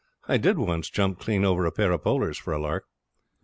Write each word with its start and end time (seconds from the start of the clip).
I 0.27 0.37
did 0.37 0.57
once 0.57 0.89
jump 0.89 1.19
clean 1.19 1.45
over 1.45 1.63
a 1.67 1.71
pair 1.71 1.91
of 1.91 2.01
polers 2.03 2.39
for 2.39 2.53
a 2.53 2.59
lark. 2.59 2.85